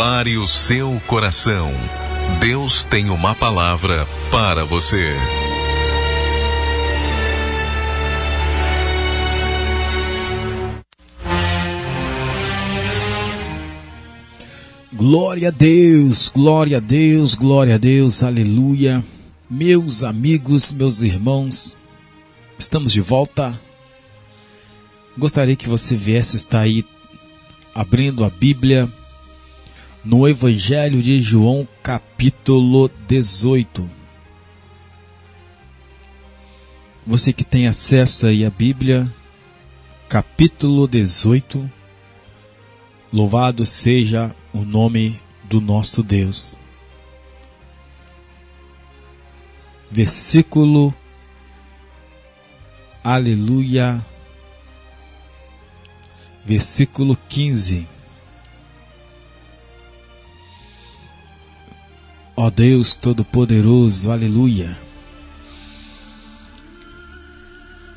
[0.00, 1.70] Prepare o seu coração.
[2.40, 5.12] Deus tem uma palavra para você.
[14.90, 19.04] Glória a Deus, glória a Deus, glória a Deus, aleluia.
[19.50, 21.76] Meus amigos, meus irmãos,
[22.58, 23.52] estamos de volta.
[25.18, 26.86] Gostaria que você viesse estar aí
[27.74, 28.88] abrindo a Bíblia
[30.04, 33.90] no Evangelho de João, capítulo 18.
[37.06, 39.12] Você que tem acesso aí à Bíblia,
[40.08, 41.70] capítulo 18.
[43.12, 46.56] Louvado seja o nome do nosso Deus.
[49.90, 50.94] Versículo
[53.02, 54.04] Aleluia.
[56.44, 57.99] Versículo 15.
[62.42, 64.74] Ó Deus Todo-Poderoso, aleluia.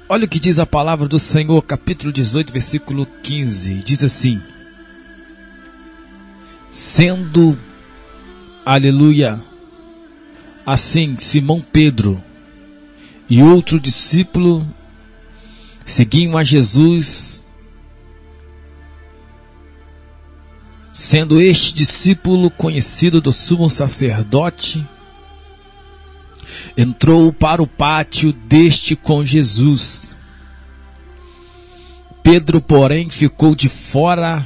[0.09, 3.75] Olha o que diz a palavra do Senhor, capítulo 18, versículo 15.
[3.75, 4.41] Diz assim:
[6.69, 7.57] Sendo,
[8.65, 9.41] aleluia,
[10.65, 12.21] assim Simão Pedro
[13.29, 14.67] e outro discípulo
[15.85, 17.45] seguiam a Jesus
[20.93, 24.85] sendo este discípulo conhecido do sumo sacerdote,
[26.77, 30.15] entrou para o pátio deste com Jesus.
[32.21, 34.45] Pedro, porém, ficou de fora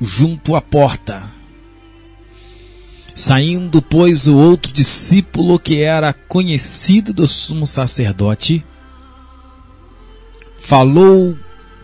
[0.00, 1.22] junto à porta.
[3.14, 8.64] Saindo, pois, o outro discípulo que era conhecido do sumo sacerdote,
[10.58, 11.38] falou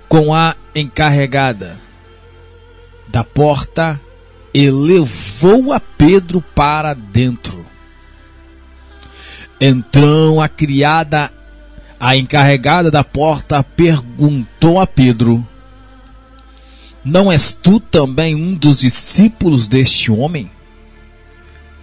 [0.09, 1.79] com a encarregada
[3.11, 4.01] da porta
[4.55, 7.65] e levou a Pedro para dentro.
[9.61, 11.31] Então a criada,
[11.99, 15.47] a encarregada da porta, perguntou a Pedro:
[17.05, 20.51] Não és tu também um dos discípulos deste homem?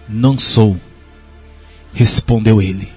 [0.08, 0.80] Não sou,
[1.92, 2.90] respondeu ele.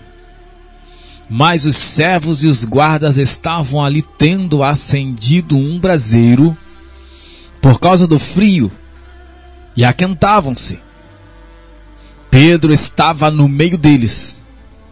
[1.30, 6.58] Mas os servos e os guardas estavam ali tendo acendido um braseiro
[7.62, 8.72] por causa do frio
[9.76, 10.80] e aquentavam-se.
[12.30, 14.38] Pedro estava no meio deles,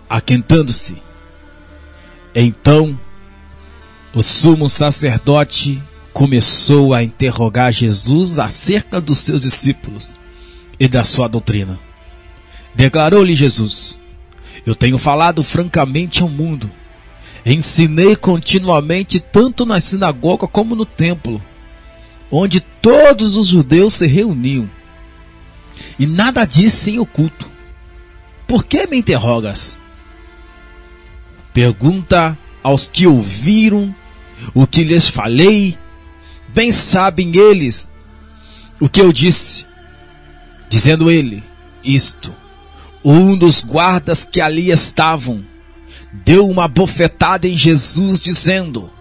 [0.10, 1.02] aquentando-se.
[2.36, 2.98] Então
[4.14, 5.82] o sumo sacerdote
[6.14, 10.16] começou a interrogar Jesus acerca dos seus discípulos
[10.80, 11.80] e da sua doutrina.
[12.76, 14.00] Declarou-lhe Jesus:
[14.66, 16.70] Eu tenho falado francamente ao mundo.
[17.46, 21.42] Ensinei continuamente tanto na sinagoga como no templo
[22.32, 24.70] onde todos os judeus se reuniam.
[25.98, 27.50] E nada disse em oculto.
[28.48, 29.78] Por que me interrogas?
[31.54, 33.94] Pergunta aos que ouviram
[34.54, 35.78] o que lhes falei.
[36.50, 37.88] Bem sabem eles
[38.80, 39.66] o que eu disse.
[40.70, 41.44] Dizendo ele
[41.84, 42.34] isto,
[43.04, 45.44] um dos guardas que ali estavam
[46.12, 48.92] deu uma bofetada em Jesus, dizendo: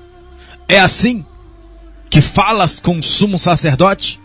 [0.67, 1.25] É assim
[2.11, 4.21] que falas com o sumo sacerdote?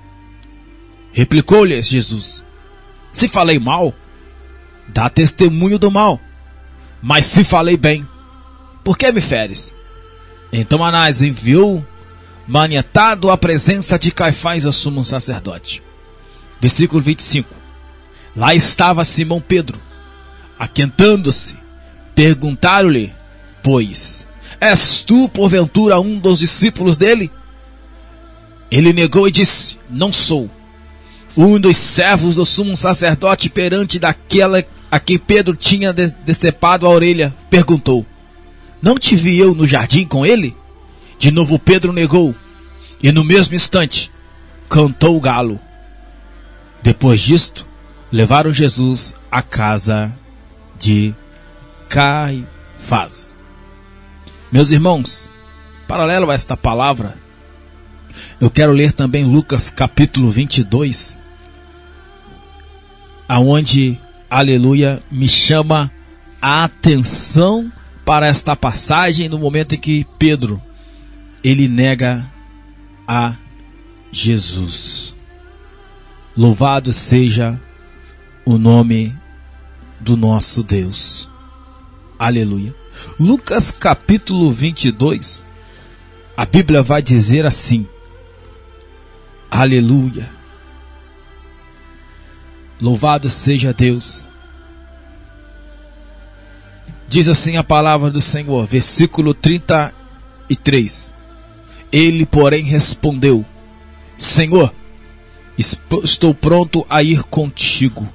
[1.12, 2.46] Replicou-lhes Jesus:
[3.12, 3.94] Se falei mal,
[4.88, 6.20] dá testemunho do mal.
[7.02, 8.08] Mas se falei bem,
[8.84, 9.74] por que me feres?
[10.52, 11.86] Então Anás enviou
[12.48, 15.82] maniatado à presença de Caifás, o sumo sacerdote.
[16.62, 17.54] Versículo 25.
[18.36, 19.80] Lá estava Simão Pedro,
[20.58, 21.58] aquentando-se.
[22.16, 23.12] Perguntaram-lhe,
[23.62, 24.28] pois,
[24.62, 27.32] és tu porventura um dos discípulos dele?
[28.74, 30.50] Ele negou e disse: Não sou.
[31.38, 37.32] Um dos servos do sumo sacerdote perante daquela a quem Pedro tinha decepado a orelha
[37.52, 38.04] perguntou:
[38.82, 40.58] Não te vi eu no jardim com ele?
[41.20, 42.34] De novo Pedro negou,
[43.02, 44.12] e no mesmo instante
[44.68, 45.60] cantou o galo.
[46.82, 47.68] Depois disto,
[48.12, 50.12] levaram Jesus à casa
[50.80, 51.14] de
[51.88, 53.36] Caifás.
[54.52, 55.32] Meus irmãos,
[55.88, 57.22] paralelo a esta palavra,
[58.44, 61.18] eu quero ler também Lucas capítulo 22,
[63.26, 63.98] aonde,
[64.30, 65.90] aleluia, me chama
[66.42, 67.72] a atenção
[68.04, 70.62] para esta passagem no momento em que Pedro
[71.42, 72.30] ele nega
[73.08, 73.34] a
[74.12, 75.16] Jesus.
[76.36, 77.58] Louvado seja
[78.44, 79.16] o nome
[80.02, 81.30] do nosso Deus.
[82.20, 82.76] Aleluia.
[83.18, 85.46] Lucas capítulo 22,
[86.36, 87.88] a Bíblia vai dizer assim:
[89.56, 90.28] Aleluia.
[92.82, 94.28] Louvado seja Deus.
[97.08, 101.14] Diz assim a palavra do Senhor, versículo 33.
[101.92, 103.46] Ele, porém, respondeu:
[104.18, 104.74] Senhor,
[105.56, 108.12] estou pronto a ir contigo,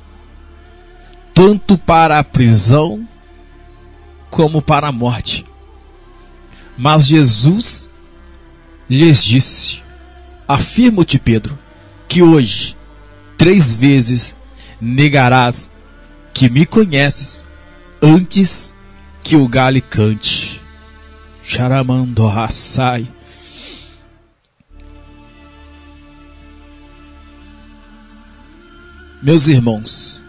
[1.33, 3.09] tanto para a prisão
[4.29, 5.47] como para a morte.
[6.77, 7.89] Mas Jesus
[8.91, 9.87] lhes disse:
[10.49, 11.59] Afirmo-te, Pedro,
[12.09, 12.75] que hoje,
[13.37, 14.35] três vezes,
[14.81, 15.71] negarás
[16.33, 17.45] que me conheces
[18.01, 18.73] antes
[19.23, 20.63] que o gale cante.
[21.43, 23.07] Charamandorraçai.
[29.21, 30.23] Meus irmãos,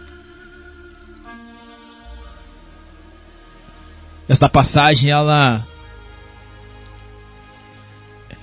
[4.28, 5.66] esta passagem ela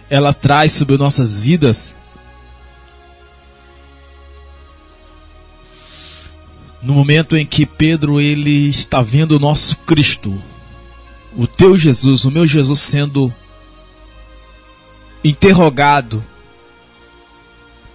[0.09, 1.95] ela traz sobre nossas vidas
[6.81, 10.41] no momento em que Pedro ele está vendo o nosso Cristo,
[11.35, 13.33] o teu Jesus, o meu Jesus sendo
[15.23, 16.23] interrogado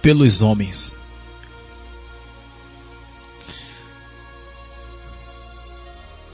[0.01, 0.95] pelos homens.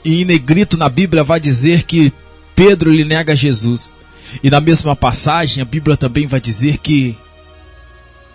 [0.04, 2.12] E em negrito na Bíblia vai dizer que
[2.56, 3.96] Pedro lhe nega Jesus.
[4.44, 7.18] E na mesma passagem a Bíblia também vai dizer que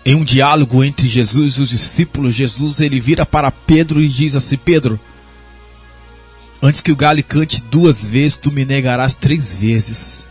[0.05, 4.37] em um diálogo entre Jesus e os discípulos, Jesus ele vira para Pedro e diz
[4.37, 5.00] assim: Pedro,
[6.62, 10.29] antes que o galo cante duas vezes, tu me negarás três vezes.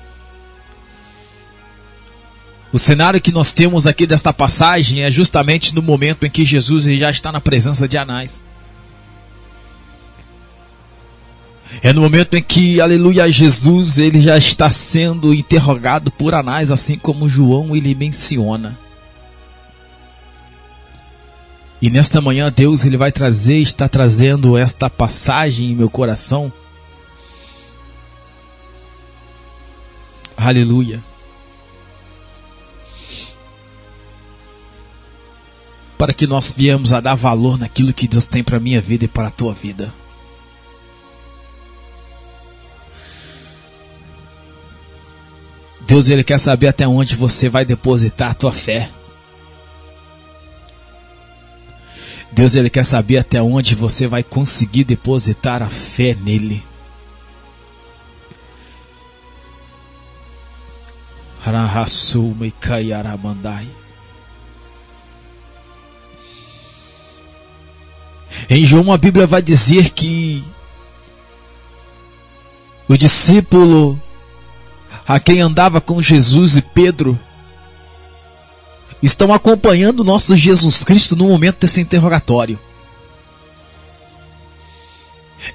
[2.71, 6.85] O cenário que nós temos aqui desta passagem é justamente no momento em que Jesus
[6.85, 8.43] já está na presença de Anás.
[11.81, 16.97] É no momento em que, aleluia, Jesus ele já está sendo interrogado por Anás, assim
[16.97, 18.77] como João ele menciona.
[21.81, 26.51] E nesta manhã Deus ele vai trazer, está trazendo esta passagem em meu coração.
[30.37, 31.03] Aleluia.
[35.97, 39.05] Para que nós viemos a dar valor naquilo que Deus tem para a minha vida
[39.05, 39.93] e para a tua vida.
[45.85, 48.89] Deus ele quer saber até onde você vai depositar a tua fé.
[52.31, 56.63] Deus ele quer saber até onde você vai conseguir depositar a fé nele.
[68.49, 70.43] Em João a Bíblia vai dizer que
[72.87, 74.01] o discípulo
[75.07, 77.19] a quem andava com Jesus e Pedro
[79.01, 82.57] estão acompanhando nosso Jesus Cristo no momento desse interrogatório.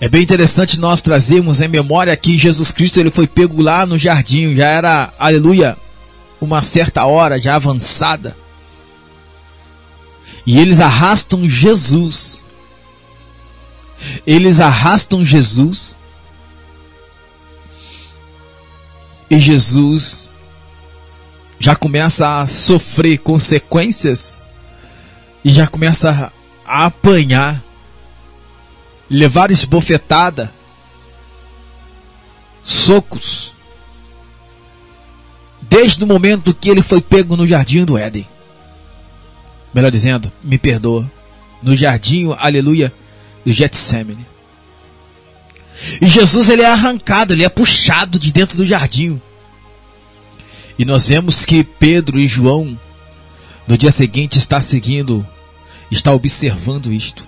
[0.00, 3.96] É bem interessante nós trazermos em memória que Jesus Cristo ele foi pego lá no
[3.96, 5.78] jardim, já era, aleluia,
[6.40, 8.36] uma certa hora já avançada.
[10.46, 12.44] E eles arrastam Jesus.
[14.26, 15.98] Eles arrastam Jesus.
[19.30, 20.30] E Jesus
[21.58, 24.42] já começa a sofrer consequências
[25.44, 26.32] e já começa
[26.64, 27.62] a apanhar,
[29.10, 30.52] levar esbofetada,
[32.62, 33.52] socos,
[35.62, 38.26] desde o momento que ele foi pego no jardim do Éden.
[39.74, 41.10] Melhor dizendo, me perdoa,
[41.62, 42.92] no jardim, aleluia,
[43.44, 44.26] do Getsemane.
[46.00, 49.20] E Jesus ele é arrancado, ele é puxado de dentro do jardim.
[50.78, 52.78] E nós vemos que Pedro e João,
[53.66, 55.26] no dia seguinte, está seguindo,
[55.90, 57.26] está observando isto.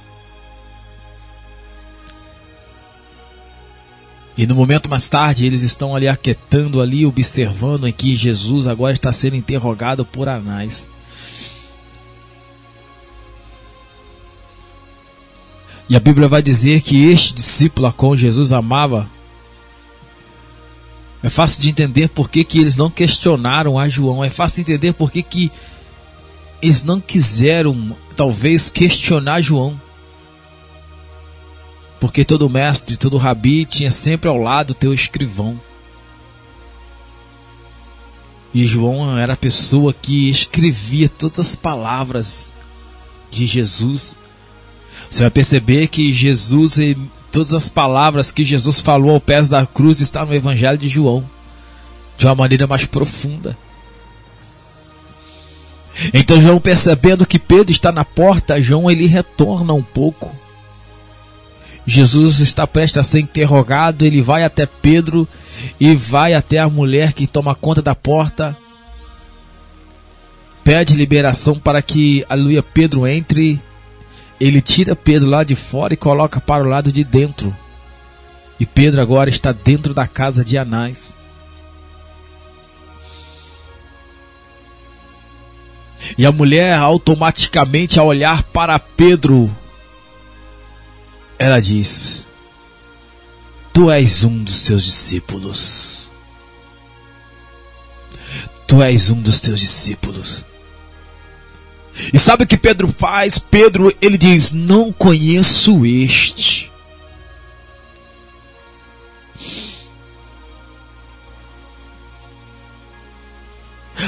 [4.36, 8.94] E no momento mais tarde, eles estão ali aquietando ali, observando em que Jesus agora
[8.94, 10.88] está sendo interrogado por Anás.
[15.88, 19.10] E a Bíblia vai dizer que este discípulo a qual Jesus amava
[21.22, 24.24] é fácil de entender por que, que eles não questionaram a João.
[24.24, 25.52] É fácil de entender por que, que
[26.62, 29.78] eles não quiseram, talvez, questionar João.
[32.00, 35.60] Porque todo mestre, todo rabi tinha sempre ao lado teu escrivão.
[38.52, 42.52] E João era a pessoa que escrevia todas as palavras
[43.30, 44.18] de Jesus.
[45.10, 46.78] Você vai perceber que Jesus
[47.30, 51.28] Todas as palavras que Jesus falou ao pés da cruz estão no Evangelho de João,
[52.18, 53.56] de uma maneira mais profunda.
[56.12, 60.34] Então João percebendo que Pedro está na porta, João ele retorna um pouco.
[61.86, 65.26] Jesus está prestes a ser interrogado, ele vai até Pedro
[65.78, 68.56] e vai até a mulher que toma conta da porta.
[70.62, 73.60] Pede liberação para que, aleluia, Pedro entre.
[74.40, 77.54] Ele tira Pedro lá de fora e coloca para o lado de dentro.
[78.58, 81.14] E Pedro agora está dentro da casa de Anás.
[86.16, 89.54] E a mulher automaticamente ao olhar para Pedro,
[91.38, 92.26] ela diz:
[93.72, 96.10] Tu és um dos seus discípulos.
[98.66, 100.44] Tu és um dos teus discípulos.
[102.12, 103.38] E sabe o que Pedro faz?
[103.38, 106.70] Pedro, ele diz: Não conheço este.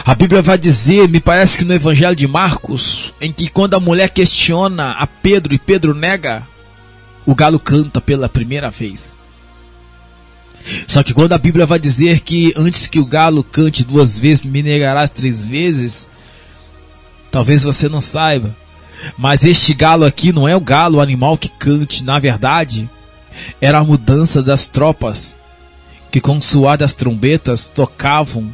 [0.05, 3.81] A Bíblia vai dizer, me parece que no Evangelho de Marcos, em que quando a
[3.81, 6.47] mulher questiona a Pedro e Pedro nega,
[7.27, 9.15] o galo canta pela primeira vez.
[10.87, 14.45] Só que quando a Bíblia vai dizer que antes que o galo cante duas vezes,
[14.45, 16.09] me negarás três vezes,
[17.33, 18.55] talvez você não saiba,
[19.19, 22.89] mas este galo aqui não é o galo, o animal que cante, na verdade,
[23.61, 25.35] era a mudança das tropas
[26.11, 28.53] que com o das trombetas tocavam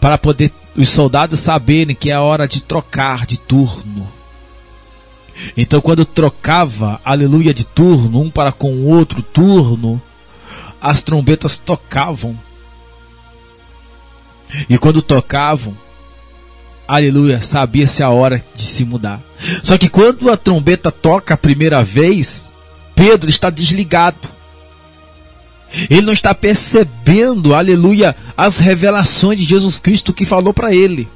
[0.00, 4.12] para poder os soldados saberem que é a hora de trocar de turno.
[5.56, 10.02] Então, quando trocava, aleluia, de turno, um para com o outro turno,
[10.80, 12.36] as trombetas tocavam.
[14.68, 15.76] E quando tocavam,
[16.86, 19.20] aleluia, sabia-se a hora de se mudar.
[19.62, 22.52] Só que quando a trombeta toca a primeira vez,
[22.94, 24.28] Pedro está desligado.
[25.90, 31.08] Ele não está percebendo, aleluia, as revelações de Jesus Cristo que falou para ele.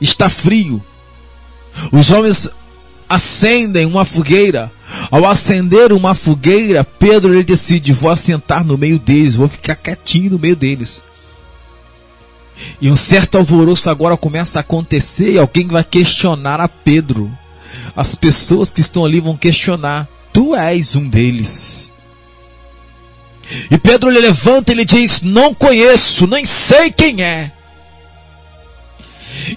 [0.00, 0.82] Está frio.
[1.92, 2.48] Os homens
[3.08, 4.72] acendem uma fogueira.
[5.10, 10.32] Ao acender uma fogueira, Pedro ele decide: vou assentar no meio deles, vou ficar quietinho
[10.32, 11.04] no meio deles.
[12.80, 17.30] E um certo alvoroço agora começa a acontecer e alguém vai questionar a Pedro.
[17.96, 21.90] As pessoas que estão ali vão questionar: Tu és um deles.
[23.70, 27.52] E Pedro ele levanta e ele diz: Não conheço, nem sei quem é.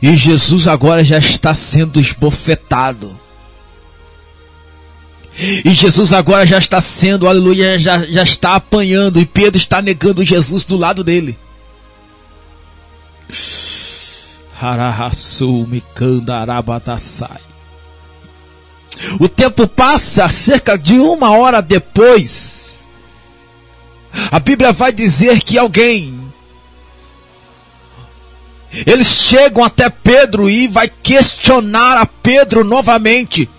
[0.01, 3.19] E Jesus agora já está sendo esbofetado.
[5.37, 9.19] E Jesus agora já está sendo, aleluia, já, já está apanhando.
[9.19, 11.37] E Pedro está negando Jesus do lado dele.
[19.19, 22.87] O tempo passa, cerca de uma hora depois.
[24.31, 26.21] A Bíblia vai dizer que alguém.
[28.85, 33.49] Eles chegam até Pedro e vai questionar a Pedro novamente.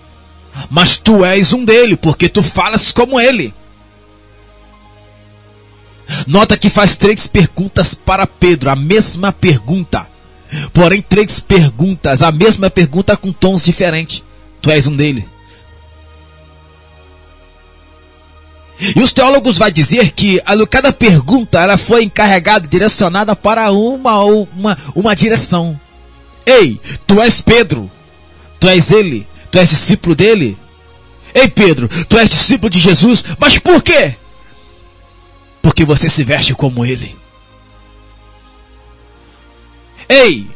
[0.69, 3.53] Mas tu és um dele, porque tu falas como ele.
[6.25, 10.07] Nota que faz três perguntas para Pedro, a mesma pergunta.
[10.73, 14.23] Porém, três perguntas, a mesma pergunta com tons diferentes.
[14.61, 15.27] Tu és um dele.
[18.95, 24.77] E os teólogos vão dizer que cada pergunta ela foi encarregada, direcionada para uma, uma,
[24.95, 25.79] uma direção.
[26.45, 27.89] Ei, tu és Pedro,
[28.59, 30.57] tu és ele, tu és discípulo dele.
[31.33, 34.15] Ei Pedro, tu és discípulo de Jesus, mas por quê?
[35.67, 37.13] Porque você se veste como ele.
[40.07, 40.47] Ei,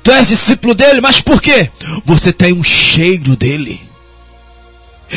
[0.00, 1.68] tu és discípulo dele, mas por quê?
[2.04, 3.80] Você tem um cheiro dele.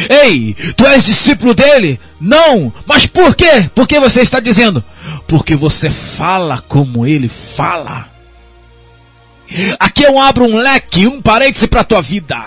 [0.09, 1.99] Ei, tu és discípulo dele?
[2.19, 3.69] Não, mas por quê?
[3.75, 4.83] Por que você está dizendo?
[5.27, 8.09] Porque você fala como ele fala.
[9.79, 12.43] Aqui eu abro um leque, um parêntese para a tua vida.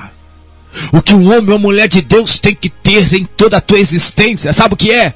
[0.93, 3.79] O que um homem ou mulher de Deus tem que ter em toda a tua
[3.79, 5.15] existência, sabe o que é?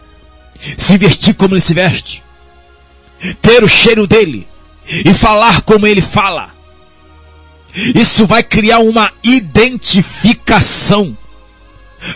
[0.76, 2.22] Se vestir como ele se veste,
[3.40, 4.46] ter o cheiro dele
[4.86, 6.54] e falar como ele fala.
[7.94, 11.16] Isso vai criar uma identificação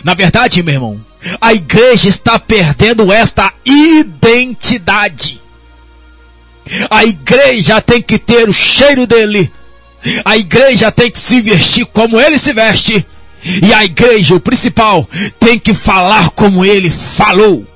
[0.03, 1.05] na verdade, meu irmão,
[1.39, 5.41] a igreja está perdendo esta identidade.
[6.89, 9.51] A igreja tem que ter o cheiro dele.
[10.23, 13.05] A igreja tem que se vestir como ele se veste.
[13.43, 15.07] E a igreja, o principal,
[15.37, 17.67] tem que falar como ele falou.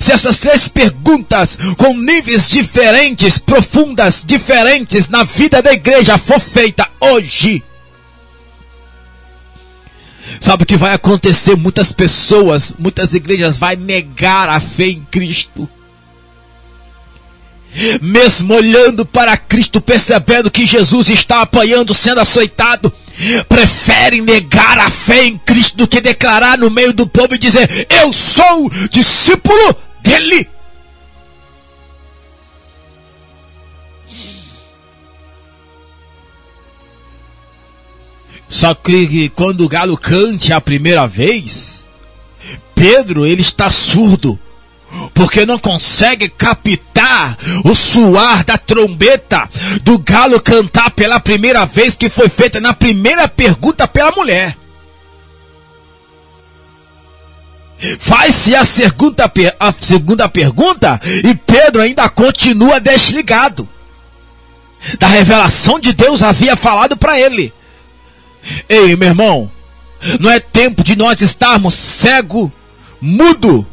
[0.00, 6.88] Se essas três perguntas, com níveis diferentes, profundas, diferentes na vida da igreja, for feita
[7.00, 7.62] hoje,
[10.40, 11.56] Sabe o que vai acontecer?
[11.56, 15.68] Muitas pessoas, muitas igrejas vai negar a fé em Cristo.
[18.00, 22.92] mesmo olhando para Cristo, percebendo que Jesus está apanhando, sendo açoitado,
[23.48, 27.86] preferem negar a fé em Cristo do que declarar no meio do povo e dizer:
[27.88, 30.48] Eu sou discípulo dele.
[38.48, 41.86] Só que quando o galo cante a primeira vez,
[42.74, 44.38] Pedro ele está surdo
[45.14, 49.48] porque não consegue captar o suar da trombeta
[49.82, 54.56] do galo cantar pela primeira vez que foi feita na primeira pergunta pela mulher.
[57.98, 63.68] Faz-se a segunda, a segunda pergunta e Pedro ainda continua desligado.
[64.98, 67.52] Da revelação de Deus havia falado para ele.
[68.68, 69.50] Ei, meu irmão,
[70.20, 72.52] não é tempo de nós estarmos cego,
[73.00, 73.66] mudo,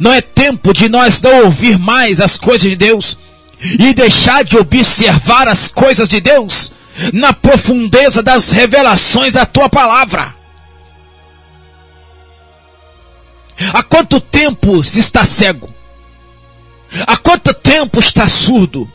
[0.00, 3.18] não é tempo de nós não ouvir mais as coisas de Deus
[3.60, 6.72] e deixar de observar as coisas de Deus
[7.12, 10.34] na profundeza das revelações da tua palavra.
[13.72, 15.72] Há quanto tempo se está cego?
[17.06, 18.90] Há quanto tempo está surdo?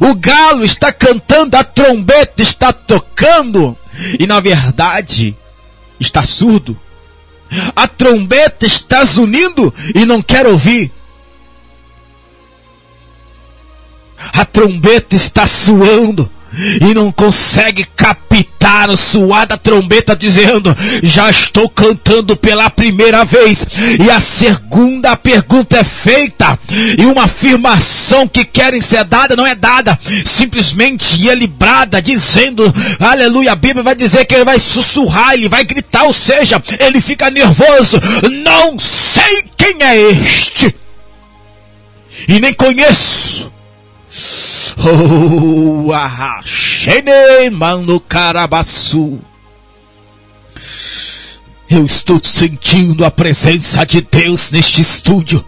[0.00, 3.76] O galo está cantando, a trombeta está tocando
[4.18, 5.36] e na verdade
[5.98, 6.78] está surdo.
[7.76, 10.92] A trombeta está zunindo e não quer ouvir.
[14.32, 16.30] A trombeta está suando
[16.80, 23.66] e não consegue captar o suar da trombeta dizendo: Já estou cantando pela primeira vez.
[24.02, 26.58] E a segunda pergunta é feita,
[26.98, 33.52] e uma afirmação que querem ser dada não é dada, simplesmente é librada, dizendo: Aleluia.
[33.52, 37.30] A Bíblia vai dizer que ele vai sussurrar, ele vai gritar, ou seja, ele fica
[37.30, 38.00] nervoso.
[38.42, 40.74] Não sei quem é este,
[42.28, 43.52] e nem conheço
[44.78, 49.20] Oh, Ahashene Mano Carabaçu.
[51.68, 55.44] Eu estou sentindo a presença de Deus neste estúdio.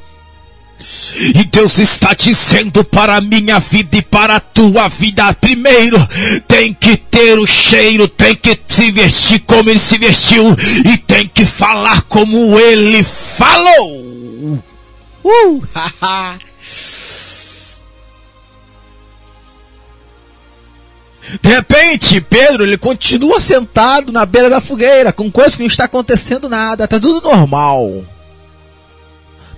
[1.35, 5.99] E Deus está dizendo para a minha vida e para a tua vida: primeiro,
[6.47, 11.29] tem que ter o cheiro, tem que se vestir como ele se vestiu, e tem
[11.29, 14.63] que falar como ele falou.
[15.25, 16.39] Uh, haha.
[21.41, 25.85] De repente, Pedro, ele continua sentado na beira da fogueira, com coisa que não está
[25.85, 28.05] acontecendo nada, tá tudo normal.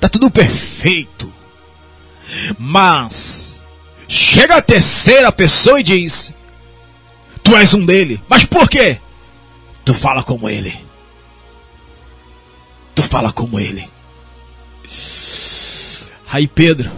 [0.00, 1.32] Tá tudo perfeito.
[2.58, 3.60] Mas
[4.06, 6.32] chega a terceira pessoa e diz:
[7.42, 8.20] Tu és um dele.
[8.28, 8.98] Mas por quê?
[9.84, 10.76] Tu fala como ele.
[12.94, 13.88] Tu fala como ele.
[16.30, 16.90] Aí Pedro,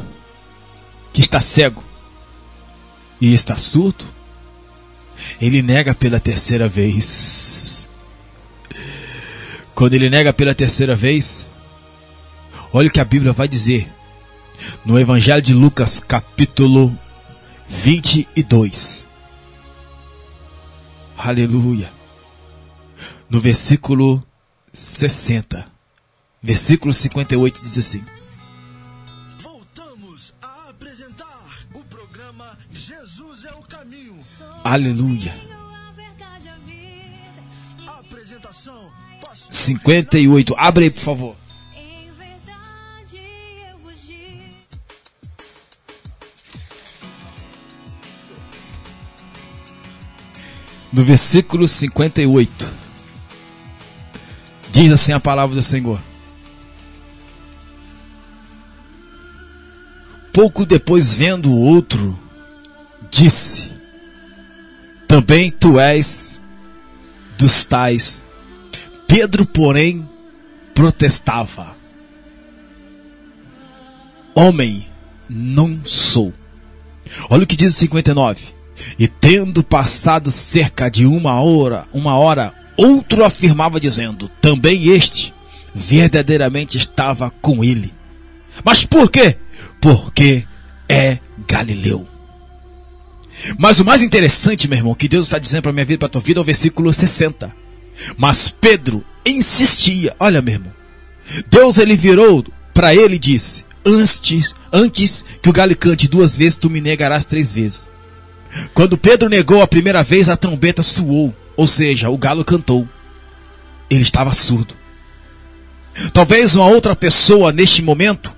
[1.12, 1.84] que está cego
[3.20, 4.04] e está surdo,
[5.40, 7.88] ele nega pela terceira vez.
[9.74, 11.46] Quando ele nega pela terceira vez,
[12.72, 13.88] olha o que a Bíblia vai dizer
[14.84, 16.96] no Evangelho de Lucas, capítulo
[17.68, 19.06] 22.
[21.16, 21.90] Aleluia.
[23.30, 24.22] No versículo
[24.72, 25.66] 60,
[26.42, 28.02] versículo 58 diz assim:
[34.70, 35.34] Aleluia.
[39.48, 40.54] 58.
[40.58, 41.36] Abre aí, por favor.
[50.92, 52.70] No versículo 58,
[54.70, 55.98] diz assim a palavra do Senhor:
[60.30, 62.18] Pouco depois, vendo o outro,
[63.10, 63.77] disse:
[65.08, 66.38] também tu és
[67.38, 68.22] dos tais.
[69.08, 70.06] Pedro, porém,
[70.74, 71.74] protestava:
[74.34, 74.86] Homem,
[75.28, 76.32] não sou.
[77.30, 78.58] Olha o que diz o 59.
[78.98, 85.34] E tendo passado cerca de uma hora, uma hora, outro afirmava dizendo: Também este
[85.74, 87.92] verdadeiramente estava com ele.
[88.62, 89.36] Mas por quê?
[89.80, 90.44] Porque
[90.88, 92.06] é Galileu.
[93.56, 96.08] Mas o mais interessante, meu irmão, que Deus está dizendo para minha vida e para
[96.08, 97.54] tua vida é o versículo 60.
[98.16, 100.14] Mas Pedro insistia.
[100.18, 100.72] Olha, meu irmão.
[101.50, 106.56] Deus ele virou para ele e disse: Antes, antes que o galo cante duas vezes,
[106.56, 107.88] tu me negarás três vezes.
[108.72, 112.88] Quando Pedro negou a primeira vez, a trombeta soou, ou seja, o galo cantou.
[113.90, 114.74] Ele estava surdo.
[116.12, 118.32] Talvez uma outra pessoa neste momento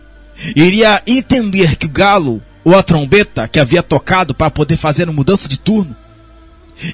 [0.57, 5.13] iria entender que o galo ou a trombeta que havia tocado para poder fazer a
[5.13, 5.97] mudança de turno,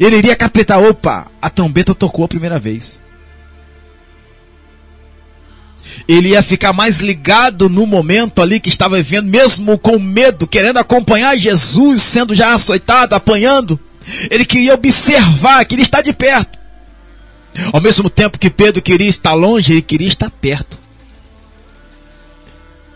[0.01, 3.01] ele iria capitar, opa, a trombeta tocou a primeira vez.
[6.09, 10.79] Ele ia ficar mais ligado no momento ali que estava vivendo, mesmo com medo, querendo
[10.79, 13.79] acompanhar Jesus, sendo já açoitado, apanhando.
[14.31, 16.59] Ele queria observar, queria estar de perto.
[17.73, 20.79] Ao mesmo tempo que Pedro queria estar longe, ele queria estar perto.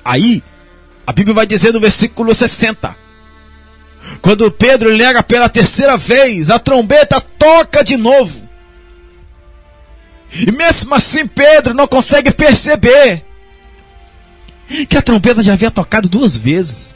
[0.05, 0.43] Aí,
[1.11, 2.97] a Bíblia vai dizer no versículo 60.
[4.23, 8.49] Quando Pedro nega pela terceira vez, a trombeta toca de novo.
[10.33, 13.25] E mesmo assim Pedro não consegue perceber
[14.89, 16.95] que a trombeta já havia tocado duas vezes.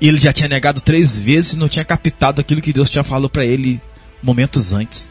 [0.00, 3.04] E ele já tinha negado três vezes e não tinha captado aquilo que Deus tinha
[3.04, 3.80] falado para ele
[4.20, 5.08] momentos antes.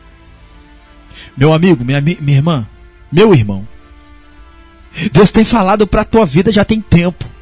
[1.38, 2.68] Meu amigo, minha, minha irmã,
[3.10, 3.66] meu irmão,
[5.14, 7.37] Deus tem falado para a tua vida já tem tempo.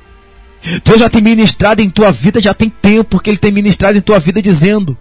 [0.83, 4.01] Deus já tem ministrado em tua vida já tem tempo, porque Ele tem ministrado em
[4.01, 4.97] tua vida dizendo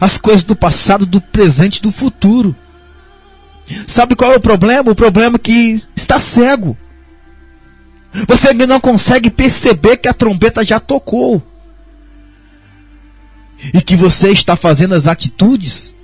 [0.00, 2.54] as coisas do passado, do presente e do futuro.
[3.86, 4.90] Sabe qual é o problema?
[4.90, 6.76] O problema é que está cego.
[8.28, 11.42] Você não consegue perceber que a trombeta já tocou.
[13.72, 15.94] E que você está fazendo as atitudes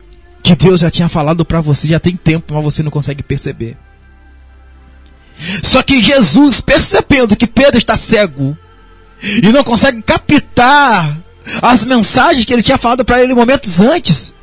[0.43, 3.77] que Deus já tinha falado para você já tem tempo, mas você não consegue perceber.
[5.63, 8.57] Só que Jesus, percebendo que Pedro está cego
[9.23, 11.17] e não consegue captar
[11.63, 14.35] as mensagens que ele tinha falado para ele momentos antes,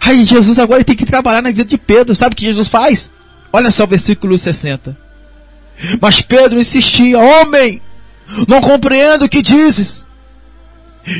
[0.00, 2.14] aí Jesus agora tem que trabalhar na vida de Pedro.
[2.14, 3.10] Sabe o que Jesus faz?
[3.52, 4.96] Olha só o versículo 60.
[6.00, 7.80] Mas Pedro insistia: Homem,
[8.46, 10.04] não compreendo o que dizes.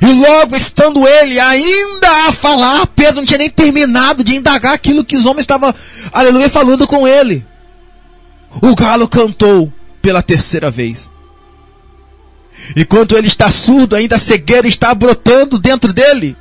[0.03, 5.05] E logo estando ele ainda a falar, Pedro não tinha nem terminado de indagar aquilo
[5.05, 5.75] que os homens estavam,
[6.13, 7.45] aleluia, falando com ele.
[8.63, 11.11] O galo cantou pela terceira vez.
[12.77, 16.37] Enquanto ele está surdo, ainda a cegueira está brotando dentro dele.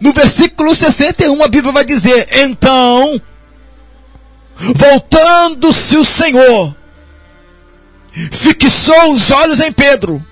[0.00, 3.20] No versículo 61, a Bíblia vai dizer: Então,
[4.56, 6.74] voltando-se o Senhor,
[8.12, 10.24] fixou os olhos em Pedro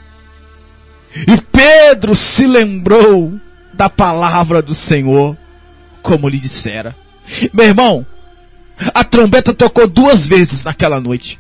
[1.14, 3.32] e Pedro se lembrou
[3.72, 5.36] da palavra do Senhor,
[6.02, 6.94] como lhe dissera.
[7.52, 8.06] Meu irmão,
[8.94, 11.38] a trombeta tocou duas vezes naquela noite.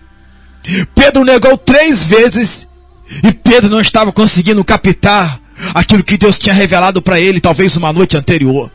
[0.94, 2.68] Pedro negou três vezes
[3.22, 5.40] e Pedro não estava conseguindo captar
[5.74, 8.70] aquilo que Deus tinha revelado para ele, talvez uma noite anterior.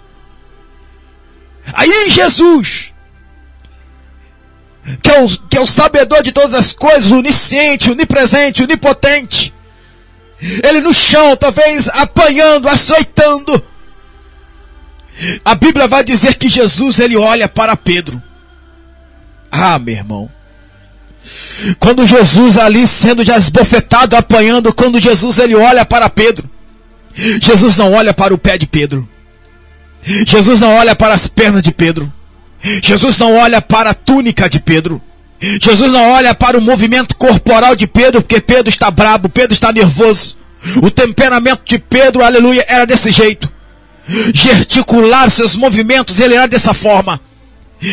[1.74, 2.94] Aí Jesus,
[5.02, 9.54] que é, o, que é o sabedor de todas as coisas, onisciente, onipresente, onipotente,
[10.42, 13.64] ele no chão, talvez apanhando, açoitando.
[15.46, 18.22] A Bíblia vai dizer que Jesus ele olha para Pedro.
[19.56, 20.30] Ah, meu irmão.
[21.80, 26.50] Quando Jesus ali sendo já esbofetado, apanhando, quando Jesus ele olha para Pedro,
[27.40, 29.08] Jesus não olha para o pé de Pedro.
[30.26, 32.12] Jesus não olha para as pernas de Pedro.
[32.82, 35.00] Jesus não olha para a túnica de Pedro.
[35.40, 39.72] Jesus não olha para o movimento corporal de Pedro, porque Pedro está brabo, Pedro está
[39.72, 40.36] nervoso.
[40.82, 43.52] O temperamento de Pedro, aleluia, era desse jeito.
[44.34, 47.22] Gesticular seus movimentos, ele era dessa forma.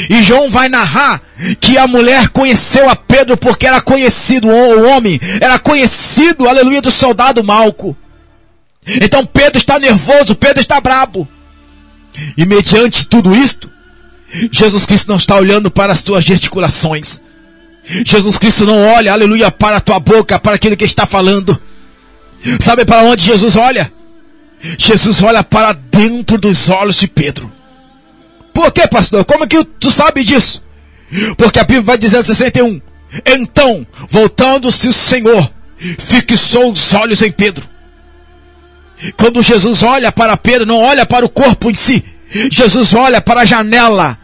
[0.08, 1.20] E João vai narrar
[1.60, 6.90] que a mulher conheceu a Pedro porque era conhecido, o homem era conhecido, aleluia, do
[6.90, 7.96] soldado Malco.
[8.86, 11.28] Então Pedro está nervoso, Pedro está brabo.
[12.36, 13.68] E mediante tudo isto,
[14.52, 17.20] Jesus Cristo não está olhando para as tuas gesticulações.
[17.84, 21.60] Jesus Cristo não olha, aleluia, para a tua boca, para aquilo que está falando.
[22.60, 23.92] Sabe para onde Jesus olha?
[24.78, 27.50] Jesus olha para dentro dos olhos de Pedro.
[28.52, 29.24] Por que, pastor?
[29.24, 30.62] Como que tu sabe disso?
[31.36, 32.80] Porque a Bíblia vai dizer em 61.
[33.26, 37.68] Então, voltando-se o Senhor, fixou os olhos em Pedro.
[39.16, 42.04] Quando Jesus olha para Pedro, não olha para o corpo em si.
[42.50, 44.18] Jesus olha para a janela.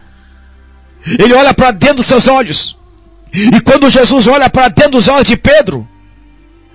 [1.05, 2.77] Ele olha para dentro dos seus olhos.
[3.33, 5.87] E quando Jesus olha para dentro dos olhos de Pedro,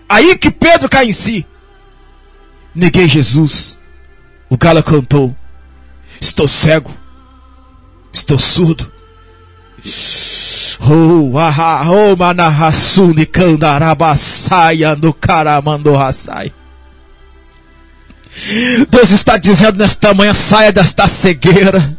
[0.09, 1.47] aí que Pedro cai em si.
[2.75, 3.79] Neguei Jesus.
[4.51, 5.35] O galo cantou.
[6.21, 7.02] Estou cego.
[8.13, 8.91] Estou surdo.
[10.79, 11.31] No.
[18.89, 21.99] Deus está dizendo nesta manhã: saia desta cegueira,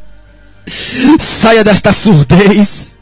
[1.20, 2.98] saia desta surdez.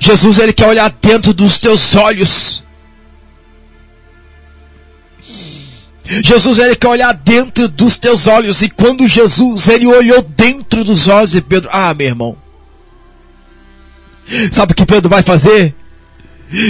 [0.00, 2.64] Jesus, Ele quer olhar dentro dos teus olhos.
[6.22, 11.08] Jesus ele quer olhar dentro dos teus olhos e quando Jesus ele olhou dentro dos
[11.08, 12.36] olhos de Pedro, ah, meu irmão.
[14.50, 15.74] Sabe o que Pedro vai fazer?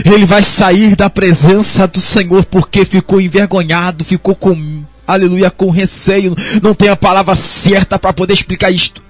[0.05, 6.37] Ele vai sair da presença do Senhor porque ficou envergonhado, ficou com, aleluia, com receio,
[6.63, 9.03] não tem a palavra certa para poder explicar isto.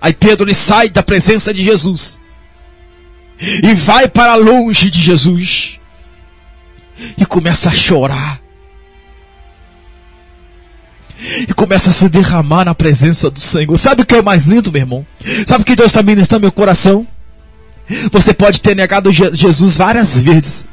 [0.00, 2.20] Aí Pedro ele sai da presença de Jesus
[3.40, 5.80] e vai para longe de Jesus
[7.16, 8.40] e começa a chorar.
[11.48, 13.76] E começa a se derramar na presença do Senhor.
[13.78, 15.06] Sabe o que é mais lindo, meu irmão?
[15.46, 17.06] Sabe o que Deus está ministrando meu coração?
[18.12, 20.68] Você pode ter negado Jesus várias vezes.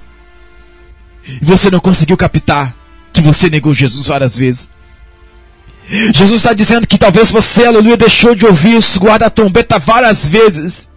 [1.41, 2.75] E você não conseguiu captar
[3.13, 4.69] que você negou Jesus várias vezes.
[6.13, 10.87] Jesus está dizendo que talvez você, aleluia, deixou de ouvir o guarda-trombeta várias vezes.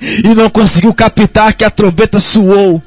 [0.00, 2.82] E não conseguiu captar que a trombeta soou.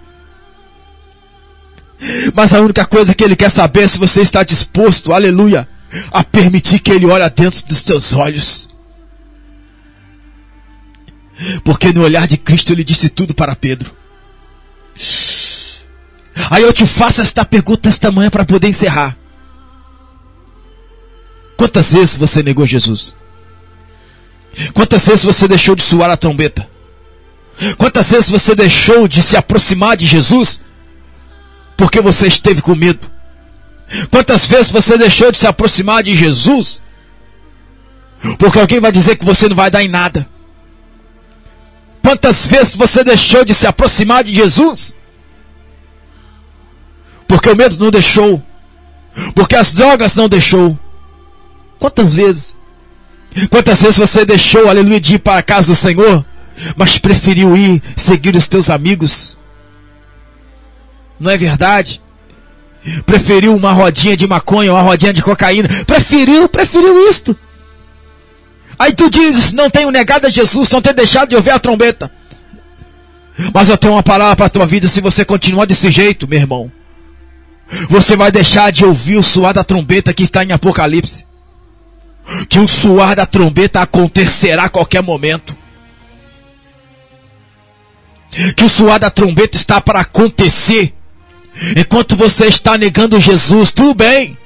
[2.33, 5.67] Mas a única coisa que ele quer saber é se você está disposto, aleluia,
[6.11, 8.69] a permitir que ele olhe dentro dos seus olhos.
[11.63, 13.95] Porque no olhar de Cristo ele disse tudo para Pedro.
[16.51, 19.17] Aí eu te faço esta pergunta esta manhã para poder encerrar.
[21.55, 23.15] Quantas vezes você negou Jesus?
[24.73, 26.67] Quantas vezes você deixou de suar a trombeta?
[27.77, 30.61] Quantas vezes você deixou de se aproximar de Jesus
[31.77, 33.09] porque você esteve com medo?
[34.11, 36.81] Quantas vezes você deixou de se aproximar de Jesus
[38.37, 40.27] porque alguém vai dizer que você não vai dar em nada?
[42.01, 44.95] Quantas vezes você deixou de se aproximar de Jesus?
[47.27, 48.41] Porque o medo não deixou.
[49.35, 50.77] Porque as drogas não deixou.
[51.79, 52.55] Quantas vezes?
[53.49, 56.25] Quantas vezes você deixou, aleluia, de ir para a casa do Senhor,
[56.75, 59.37] mas preferiu ir seguir os teus amigos?
[61.19, 62.01] Não é verdade?
[63.05, 65.67] Preferiu uma rodinha de maconha, uma rodinha de cocaína.
[65.85, 67.35] Preferiu, preferiu isto.
[68.79, 72.11] Aí tu dizes, não tenho negado a Jesus, não tenho deixado de ouvir a trombeta.
[73.53, 76.39] Mas eu tenho uma palavra para a tua vida, se você continuar desse jeito, meu
[76.39, 76.71] irmão.
[77.89, 81.25] Você vai deixar de ouvir o suar da trombeta que está em Apocalipse.
[82.49, 85.55] Que o suar da trombeta acontecerá a qualquer momento.
[88.55, 90.93] Que o suar da trombeta está para acontecer.
[91.75, 94.37] Enquanto você está negando Jesus, tudo bem.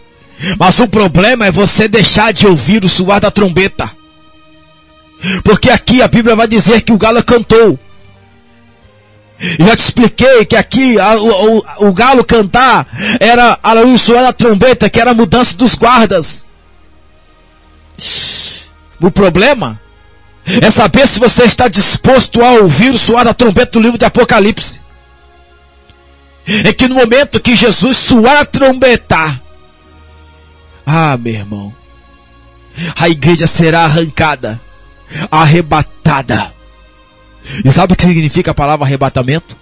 [0.57, 3.91] Mas o problema é você deixar de ouvir o suar da trombeta.
[5.43, 7.77] Porque aqui a Bíblia vai dizer que o galo cantou.
[9.59, 12.87] Já te expliquei que aqui a, o, o, galo cantar
[13.19, 16.47] era a soar da trombeta, que era a mudança dos guardas.
[19.01, 19.79] O problema
[20.45, 24.05] é saber se você está disposto a ouvir o soar da trombeta do livro de
[24.05, 24.79] Apocalipse.
[26.65, 29.41] É que no momento que Jesus soar a trombeta,
[30.85, 31.75] ah, meu irmão,
[32.97, 34.59] a igreja será arrancada
[35.31, 36.53] arrebatada.
[37.65, 39.57] E sabe o que significa a palavra arrebatamento?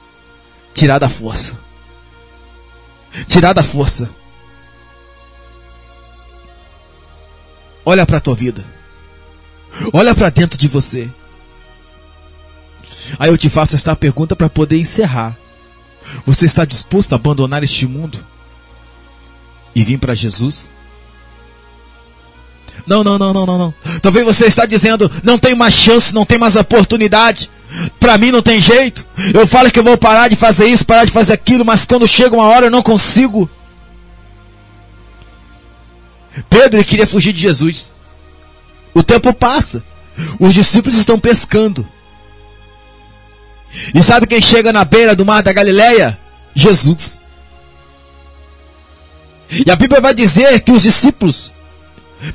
[0.73, 1.57] Tirar da força.
[3.27, 4.09] Tirar da força.
[7.85, 8.63] Olha para a tua vida.
[9.93, 11.09] Olha para dentro de você.
[13.17, 15.35] Aí eu te faço esta pergunta para poder encerrar.
[16.25, 18.25] Você está disposto a abandonar este mundo
[19.75, 20.71] e vir para Jesus?
[22.85, 23.73] Não, não, não, não, não, não.
[24.01, 27.51] Talvez você está dizendo, não tem mais chance, não tem mais oportunidade.
[27.99, 29.05] Para mim não tem jeito.
[29.33, 32.07] Eu falo que eu vou parar de fazer isso, parar de fazer aquilo, mas quando
[32.07, 33.49] chega uma hora eu não consigo.
[36.49, 37.93] Pedro queria fugir de Jesus.
[38.93, 39.83] O tempo passa.
[40.39, 41.87] Os discípulos estão pescando.
[43.93, 46.17] E sabe quem chega na beira do mar da Galileia?
[46.55, 47.19] Jesus.
[49.49, 51.53] E a Bíblia vai dizer que os discípulos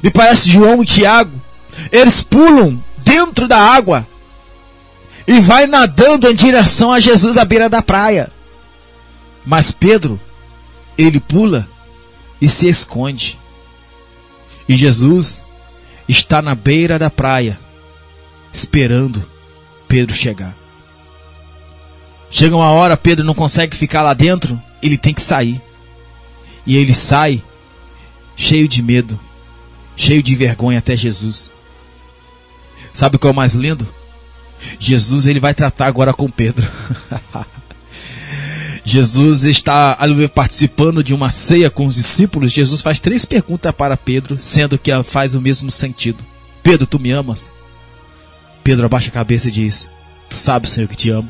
[0.03, 1.41] me parece João e Tiago,
[1.93, 4.07] eles pulam dentro da água
[5.27, 8.31] e vai nadando em direção a Jesus à beira da praia.
[9.45, 10.21] Mas Pedro,
[10.97, 11.69] ele pula
[12.41, 13.39] e se esconde.
[14.69, 15.45] E Jesus
[16.09, 17.59] está na beira da praia,
[18.53, 19.25] esperando
[19.87, 20.64] Pedro chegar.
[22.37, 25.63] Chega uma hora, Pedro não consegue ficar lá dentro, ele tem que sair.
[26.67, 27.41] E ele sai
[28.37, 29.21] cheio de medo
[29.97, 31.51] cheio de vergonha até Jesus.
[32.93, 33.87] Sabe o que é o mais lindo?
[34.79, 36.69] Jesus ele vai tratar agora com Pedro.
[38.85, 39.97] Jesus está
[40.35, 42.53] participando de uma ceia com os discípulos.
[42.53, 46.19] Jesus faz três perguntas para Pedro, sendo que faz o mesmo sentido.
[46.63, 47.51] Pedro, tu me amas?
[48.63, 49.89] Pedro abaixa a cabeça e diz:
[50.29, 51.29] Tu sabes, Senhor, que te amo.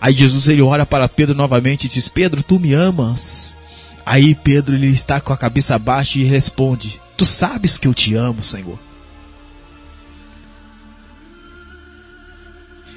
[0.00, 3.54] Aí Jesus ele olha para Pedro novamente e diz: Pedro, tu me amas?
[4.04, 8.14] Aí Pedro ele está com a cabeça baixa e responde: Tu sabes que eu te
[8.14, 8.78] amo, Senhor.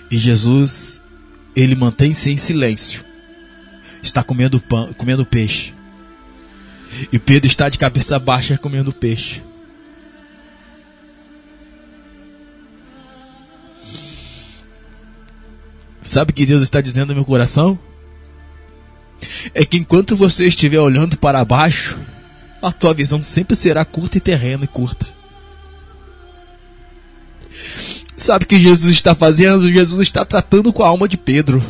[0.09, 1.01] E Jesus
[1.55, 3.03] ele mantém-se em silêncio.
[4.01, 5.73] Está comendo pão, comendo peixe.
[7.11, 9.41] E Pedro está de cabeça baixa comendo peixe.
[16.13, 17.77] Sabe o que Deus está dizendo no meu coração?
[19.51, 21.97] É que enquanto você estiver olhando para baixo,
[22.61, 25.07] a tua visão sempre será curta e terrena e curta.
[28.15, 29.71] Sabe o que Jesus está fazendo?
[29.71, 31.65] Jesus está tratando com a alma de Pedro.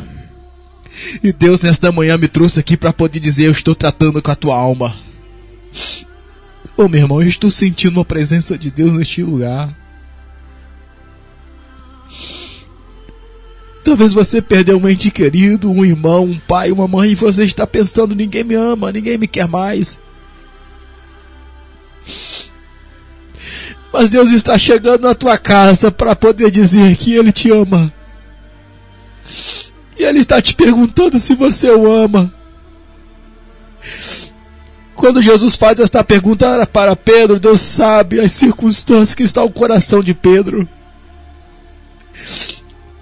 [1.22, 4.36] E Deus nesta manhã me trouxe aqui para poder dizer: Eu estou tratando com a
[4.36, 4.94] tua alma.
[6.76, 9.74] Ô oh, meu irmão, eu estou sentindo a presença de Deus neste lugar.
[13.84, 17.66] Talvez você perdeu um ente querido, um irmão, um pai, uma mãe, e você está
[17.66, 19.98] pensando: ninguém me ama, ninguém me quer mais.
[23.92, 27.92] Mas Deus está chegando na tua casa para poder dizer que Ele te ama.
[29.98, 32.32] E Ele está te perguntando se você o ama.
[34.94, 40.02] Quando Jesus faz esta pergunta para Pedro, Deus sabe as circunstâncias que está o coração
[40.02, 40.66] de Pedro.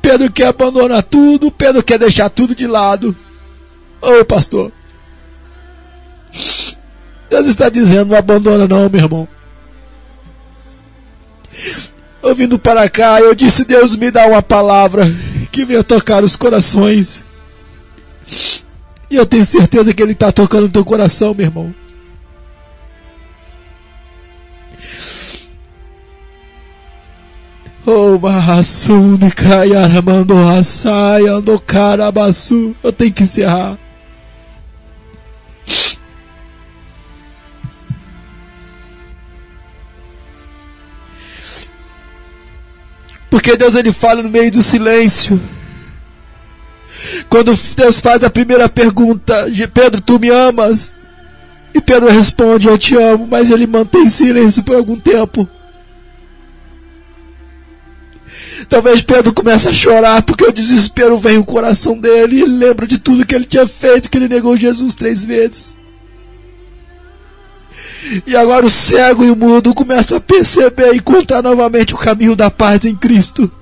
[0.02, 3.16] Pedro quer abandonar tudo, Pedro quer deixar tudo de lado.
[4.02, 4.72] Ô oh, pastor,
[7.30, 9.28] Deus está dizendo: não abandona, não, meu irmão.
[12.22, 15.04] Eu vindo para cá, eu disse: Deus me dá uma palavra
[15.52, 17.24] que venha tocar os corações.
[19.08, 21.74] E eu tenho certeza que Ele está tocando o teu coração, meu irmão.
[27.84, 32.76] Oh, Mahasune Kayaramando Hasai Ando Karabasu.
[32.82, 33.76] Eu tenho que encerrar.
[43.28, 45.40] Porque Deus ele fala no meio do silêncio.
[47.28, 50.98] Quando Deus faz a primeira pergunta, Pedro, tu me amas?
[51.74, 55.48] E Pedro responde, eu te amo, mas ele mantém silêncio por algum tempo.
[58.72, 62.86] Talvez Pedro comece a chorar porque o desespero vem no coração dele e ele lembra
[62.86, 65.76] de tudo que ele tinha feito, que ele negou Jesus três vezes.
[68.26, 72.34] E agora o cego e o mudo começam a perceber e encontrar novamente o caminho
[72.34, 73.52] da paz em Cristo.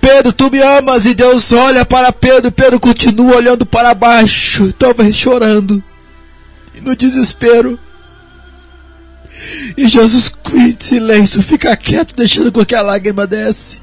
[0.00, 5.16] Pedro, tu me amas e Deus olha para Pedro, Pedro continua olhando para baixo, talvez
[5.16, 5.82] chorando,
[6.72, 7.76] e no desespero.
[9.76, 13.80] E Jesus em silêncio, fica quieto, deixando com que a lágrima desce.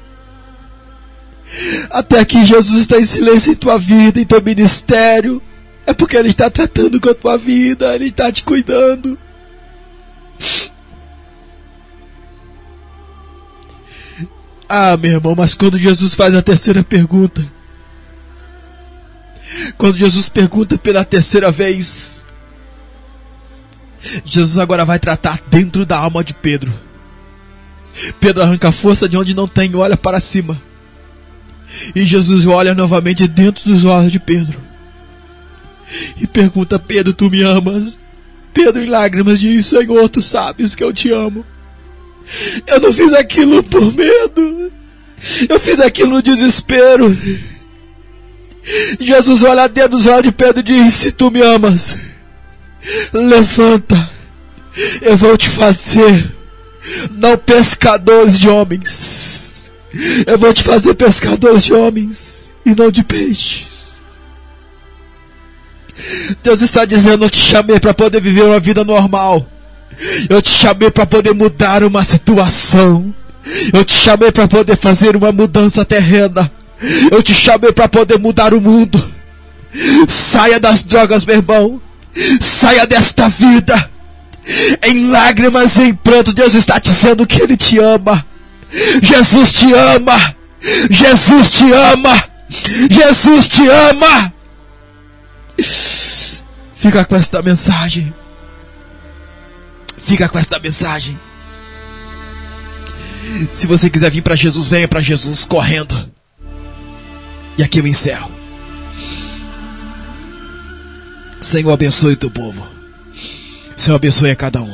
[1.90, 5.42] Até aqui Jesus está em silêncio em tua vida, em teu ministério,
[5.86, 9.18] é porque Ele está tratando com a tua vida, Ele está te cuidando.
[14.68, 17.44] Ah, meu irmão, mas quando Jesus faz a terceira pergunta,
[19.76, 22.24] quando Jesus pergunta pela terceira vez,
[24.24, 26.72] Jesus agora vai tratar dentro da alma de Pedro.
[28.18, 30.60] Pedro arranca a força de onde não tem, olha para cima.
[31.94, 34.70] E Jesus olha novamente dentro dos olhos de Pedro
[36.20, 37.98] e pergunta: Pedro, tu me amas?
[38.52, 41.44] Pedro, em lágrimas, diz: Senhor, tu sabes que eu te amo.
[42.66, 44.72] Eu não fiz aquilo por medo,
[45.48, 47.16] eu fiz aquilo no desespero.
[49.00, 51.96] Jesus olha dentro dos olhos de Pedro e diz: Se tu me amas,
[53.12, 54.10] levanta,
[55.02, 56.34] eu vou te fazer,
[57.12, 59.70] não pescadores de homens,
[60.26, 63.70] eu vou te fazer pescadores de homens e não de peixes.
[66.42, 69.46] Deus está dizendo: Eu te chamei para poder viver uma vida normal.
[70.28, 73.14] Eu te chamei para poder mudar uma situação.
[73.72, 76.50] Eu te chamei para poder fazer uma mudança terrena.
[77.10, 79.02] Eu te chamei para poder mudar o mundo.
[80.08, 81.82] Saia das drogas, meu irmão.
[82.40, 83.90] Saia desta vida.
[84.82, 88.24] Em lágrimas e em pranto, Deus está dizendo que Ele te ama.
[89.02, 90.34] Jesus te ama.
[90.90, 92.24] Jesus te ama.
[92.90, 94.32] Jesus te ama.
[96.74, 98.12] Fica com esta mensagem.
[99.98, 101.18] Fica com esta mensagem.
[103.54, 106.10] Se você quiser vir para Jesus, venha para Jesus correndo.
[107.56, 108.39] E aqui eu encerro.
[111.40, 112.66] Senhor, abençoe o teu povo.
[113.76, 114.72] Senhor, abençoe a cada um.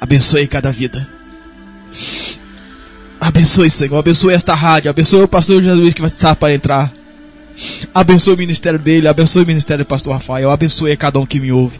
[0.00, 1.06] Abençoe cada vida.
[3.20, 3.98] Abençoe, Senhor.
[3.98, 4.90] Abençoe esta rádio.
[4.90, 6.92] Abençoe o pastor Jesus que vai estar para entrar.
[7.94, 11.38] Abençoe o ministério dele, abençoe o ministério do pastor Rafael, abençoe a cada um que
[11.38, 11.78] me ouve.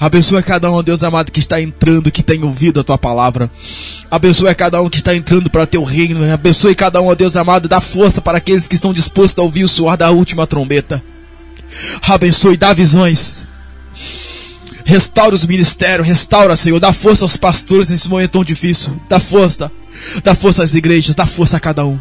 [0.00, 3.48] Abençoe a cada um, Deus amado, que está entrando, que tem ouvido a tua palavra.
[4.10, 6.32] Abençoe cada um que está entrando para teu reino.
[6.32, 7.68] Abençoe cada um, Deus amado.
[7.68, 11.02] Dá força para aqueles que estão dispostos a ouvir o suor da última trombeta.
[12.02, 13.44] Abençoe, dá visões.
[14.84, 16.78] Restaura os ministérios, restaura, Senhor.
[16.78, 19.00] Dá força aos pastores nesse momento tão difícil.
[19.08, 19.72] Dá força.
[20.22, 21.98] Dá força às igrejas, dá força a cada um.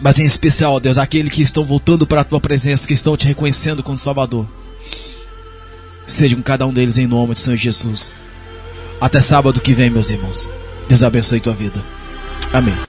[0.00, 3.16] Mas em especial, ó Deus, aqueles que estão voltando para a tua presença, que estão
[3.16, 4.46] te reconhecendo como Salvador.
[6.06, 8.14] Sejam cada um deles em nome do Senhor Jesus.
[9.00, 10.48] Até sábado que vem, meus irmãos.
[10.88, 11.82] Deus abençoe tua vida.
[12.52, 12.76] Amém.